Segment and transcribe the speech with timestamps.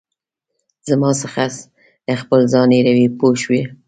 [0.89, 1.43] زما څخه
[2.21, 3.61] خپل ځان هېروې پوه شوې!.